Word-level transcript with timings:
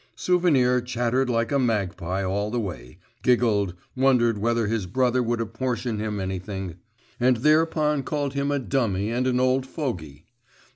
Souvenir 0.15 0.81
chattered 0.81 1.29
like 1.29 1.51
a 1.51 1.59
magpie 1.59 2.23
all 2.23 2.49
the 2.49 2.59
way, 2.59 2.97
giggled, 3.21 3.75
wondered 3.95 4.39
whether 4.39 4.65
his 4.65 4.87
brother 4.87 5.21
would 5.21 5.39
apportion 5.39 5.99
him 5.99 6.19
anything, 6.19 6.77
and 7.19 7.37
thereupon 7.37 8.01
called 8.01 8.33
him 8.33 8.49
a 8.49 8.57
dummy 8.57 9.11
and 9.11 9.27
an 9.27 9.39
old 9.39 9.63
fogey. 9.67 10.25